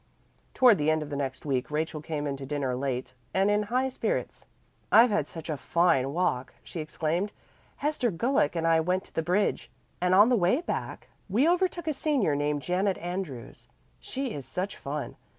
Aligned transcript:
Toward 0.55 0.79
the 0.79 0.89
end 0.89 1.03
of 1.03 1.11
the 1.11 1.15
next 1.15 1.45
week 1.45 1.69
Rachel 1.69 2.01
came 2.01 2.25
in 2.25 2.35
to 2.37 2.45
dinner 2.47 2.75
late 2.75 3.13
and 3.35 3.51
in 3.51 3.61
high 3.69 3.87
spirits. 3.87 4.47
"I've 4.91 5.11
had 5.11 5.27
such 5.27 5.47
a 5.47 5.55
fine 5.57 6.11
walk!" 6.11 6.55
she 6.63 6.79
exclaimed. 6.79 7.31
"Hester 7.75 8.09
Gulick 8.09 8.55
and 8.55 8.65
I 8.65 8.79
went 8.79 9.03
to 9.03 9.13
the 9.13 9.21
bridge, 9.21 9.69
and 10.01 10.15
on 10.15 10.29
the 10.29 10.35
way 10.35 10.61
back 10.61 11.09
we 11.29 11.47
overtook 11.47 11.85
a 11.87 11.93
senior 11.93 12.35
named 12.35 12.63
Janet 12.63 12.97
Andrews. 12.97 13.67
She 13.99 14.33
is 14.33 14.47
such 14.47 14.75
fun. 14.75 15.17